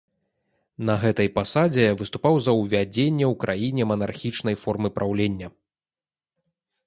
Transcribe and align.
На 0.89 0.93
гэтай 1.01 1.27
пасадзе 1.35 1.83
выступаў 1.99 2.39
за 2.45 2.51
ўвядзенне 2.61 3.25
ў 3.31 3.39
краіне 3.43 3.83
манархічнай 3.91 4.55
формы 4.65 4.89
праўлення. 4.99 5.47